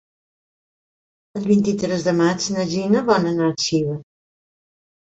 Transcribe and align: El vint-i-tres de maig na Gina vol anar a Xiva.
El 1.39 1.45
vint-i-tres 1.51 2.09
de 2.09 2.15
maig 2.23 2.51
na 2.57 2.67
Gina 2.73 3.07
vol 3.13 3.31
anar 3.35 3.53
a 3.55 3.61
Xiva. 3.69 4.05